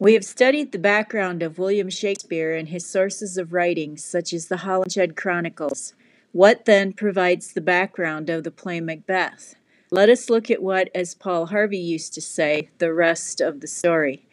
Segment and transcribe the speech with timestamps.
[0.00, 4.48] We have studied the background of William Shakespeare and his sources of writing, such as
[4.48, 5.94] the Holinshed Chronicles.
[6.32, 9.54] What then provides the background of the play Macbeth?
[9.92, 13.68] Let us look at what, as Paul Harvey used to say, the rest of the
[13.68, 14.26] story.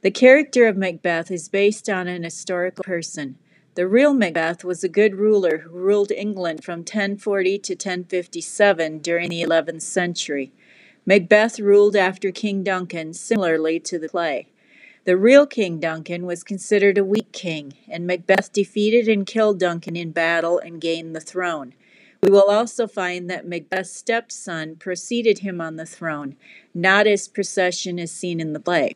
[0.00, 3.36] The character of Macbeth is based on an historical person.
[3.74, 9.28] The real Macbeth was a good ruler who ruled England from 1040 to 1057 during
[9.28, 10.52] the 11th century.
[11.04, 14.48] Macbeth ruled after King Duncan, similarly to the play.
[15.04, 19.96] The real King Duncan was considered a weak king, and Macbeth defeated and killed Duncan
[19.96, 21.74] in battle and gained the throne.
[22.22, 26.36] We will also find that Macbeth's stepson preceded him on the throne,
[26.72, 28.94] not as procession is seen in the play.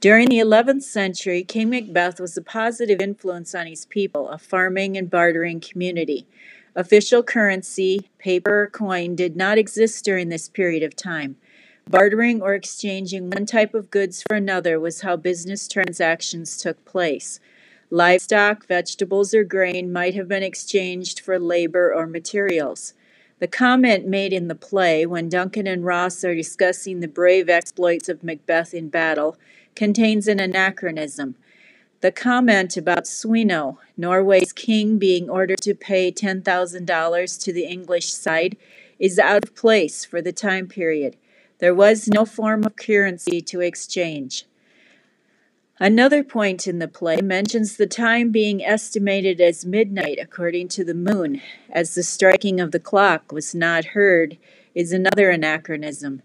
[0.00, 4.98] During the 11th century, King Macbeth was a positive influence on his people, a farming
[4.98, 6.26] and bartering community.
[6.74, 11.36] Official currency, paper or coin, did not exist during this period of time.
[11.88, 17.38] Bartering or exchanging one type of goods for another was how business transactions took place.
[17.90, 22.94] Livestock, vegetables, or grain might have been exchanged for labor or materials.
[23.38, 28.08] The comment made in the play, when Duncan and Ross are discussing the brave exploits
[28.08, 29.36] of Macbeth in battle,
[29.76, 31.36] contains an anachronism.
[32.00, 38.56] The comment about Sweno, Norway's king, being ordered to pay $10,000 to the English side,
[38.98, 41.16] is out of place for the time period.
[41.58, 44.44] There was no form of currency to exchange.
[45.78, 50.94] Another point in the play mentions the time being estimated as midnight according to the
[50.94, 54.38] moon, as the striking of the clock was not heard,
[54.74, 56.22] is another anachronism.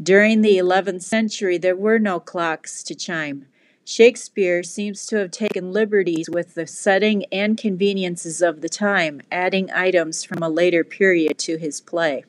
[0.00, 3.46] During the 11th century, there were no clocks to chime.
[3.84, 9.70] Shakespeare seems to have taken liberties with the setting and conveniences of the time, adding
[9.72, 12.24] items from a later period to his play.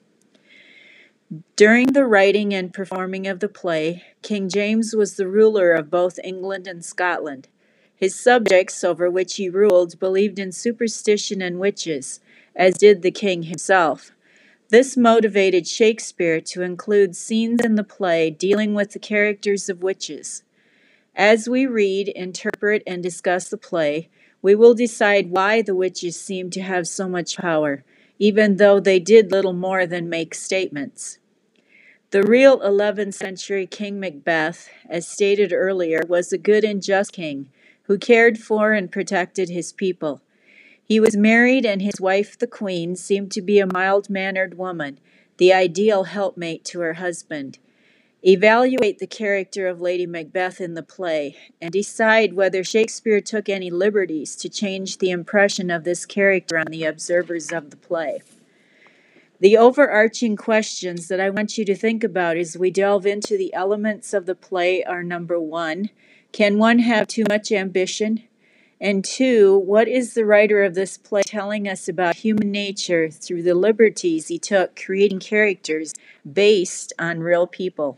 [1.55, 6.19] During the writing and performing of the play, King James was the ruler of both
[6.23, 7.47] England and Scotland.
[7.95, 12.19] His subjects, over which he ruled, believed in superstition and witches,
[12.55, 14.11] as did the king himself.
[14.69, 20.43] This motivated Shakespeare to include scenes in the play dealing with the characters of witches.
[21.15, 24.09] As we read, interpret, and discuss the play,
[24.43, 27.83] we will decide why the witches seem to have so much power,
[28.19, 31.17] even though they did little more than make statements.
[32.13, 37.49] The real 11th century King Macbeth, as stated earlier, was a good and just king
[37.85, 40.21] who cared for and protected his people.
[40.85, 44.99] He was married, and his wife, the queen, seemed to be a mild mannered woman,
[45.37, 47.57] the ideal helpmate to her husband.
[48.21, 53.71] Evaluate the character of Lady Macbeth in the play and decide whether Shakespeare took any
[53.71, 58.21] liberties to change the impression of this character on the observers of the play.
[59.43, 63.53] The overarching questions that I want you to think about as we delve into the
[63.53, 65.89] elements of the play are number one,
[66.31, 68.23] can one have too much ambition?
[68.79, 73.43] And two, what is the writer of this play telling us about human nature through
[73.43, 75.93] the liberties he took creating characters
[76.31, 77.97] based on real people?